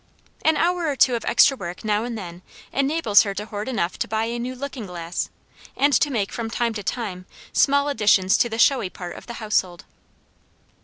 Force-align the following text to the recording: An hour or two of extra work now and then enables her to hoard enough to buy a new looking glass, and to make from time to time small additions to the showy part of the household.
An 0.43 0.57
hour 0.57 0.87
or 0.87 0.95
two 0.95 1.13
of 1.13 1.23
extra 1.25 1.55
work 1.55 1.85
now 1.85 2.03
and 2.05 2.17
then 2.17 2.41
enables 2.73 3.21
her 3.21 3.35
to 3.35 3.45
hoard 3.45 3.67
enough 3.69 3.99
to 3.99 4.07
buy 4.07 4.23
a 4.25 4.39
new 4.39 4.55
looking 4.55 4.87
glass, 4.87 5.29
and 5.77 5.93
to 5.93 6.09
make 6.09 6.31
from 6.31 6.49
time 6.49 6.73
to 6.73 6.81
time 6.81 7.27
small 7.53 7.87
additions 7.87 8.35
to 8.39 8.49
the 8.49 8.57
showy 8.57 8.89
part 8.89 9.15
of 9.15 9.27
the 9.27 9.33
household. 9.35 9.85